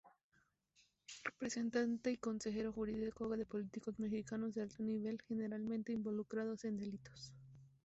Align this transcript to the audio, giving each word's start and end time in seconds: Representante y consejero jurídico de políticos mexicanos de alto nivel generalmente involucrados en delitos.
Representante 1.23 2.09
y 2.09 2.17
consejero 2.17 2.73
jurídico 2.73 3.29
de 3.37 3.45
políticos 3.45 3.99
mexicanos 3.99 4.55
de 4.55 4.63
alto 4.63 4.81
nivel 4.81 5.21
generalmente 5.27 5.93
involucrados 5.93 6.65
en 6.65 6.75
delitos. 6.77 7.31